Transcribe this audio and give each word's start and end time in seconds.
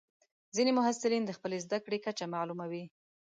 ځینې 0.55 0.71
محصلین 0.77 1.23
د 1.25 1.31
خپلې 1.37 1.57
زده 1.65 1.77
کړې 1.85 1.97
کچه 2.05 2.25
معلوموي. 2.33 2.83